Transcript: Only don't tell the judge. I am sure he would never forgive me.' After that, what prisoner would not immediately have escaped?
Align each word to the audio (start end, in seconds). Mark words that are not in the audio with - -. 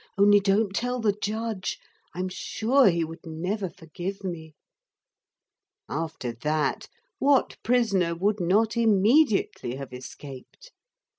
Only 0.17 0.39
don't 0.39 0.75
tell 0.75 0.99
the 0.99 1.13
judge. 1.13 1.77
I 2.15 2.21
am 2.21 2.27
sure 2.29 2.89
he 2.89 3.03
would 3.05 3.23
never 3.23 3.69
forgive 3.69 4.23
me.' 4.23 4.55
After 5.87 6.31
that, 6.33 6.87
what 7.19 7.59
prisoner 7.61 8.15
would 8.15 8.39
not 8.39 8.75
immediately 8.75 9.75
have 9.75 9.93
escaped? 9.93 10.71